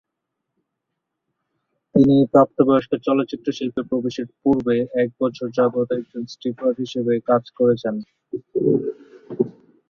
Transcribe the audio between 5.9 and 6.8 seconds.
একজন স্ট্রিপার